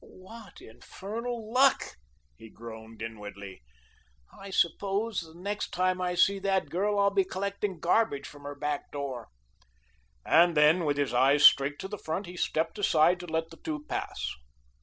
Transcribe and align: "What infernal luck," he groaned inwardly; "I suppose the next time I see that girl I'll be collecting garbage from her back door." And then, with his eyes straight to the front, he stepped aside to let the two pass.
"What 0.03 0.61
infernal 0.61 1.53
luck," 1.53 1.97
he 2.35 2.49
groaned 2.49 3.03
inwardly; 3.03 3.61
"I 4.33 4.49
suppose 4.49 5.19
the 5.21 5.35
next 5.39 5.69
time 5.75 6.01
I 6.01 6.15
see 6.15 6.39
that 6.39 6.69
girl 6.71 6.97
I'll 6.97 7.11
be 7.11 7.23
collecting 7.23 7.79
garbage 7.79 8.27
from 8.27 8.41
her 8.41 8.55
back 8.55 8.89
door." 8.91 9.27
And 10.25 10.57
then, 10.57 10.85
with 10.85 10.97
his 10.97 11.13
eyes 11.13 11.45
straight 11.45 11.77
to 11.81 11.87
the 11.87 11.99
front, 11.99 12.25
he 12.25 12.35
stepped 12.35 12.79
aside 12.79 13.19
to 13.19 13.27
let 13.27 13.51
the 13.51 13.57
two 13.63 13.85
pass. 13.87 14.31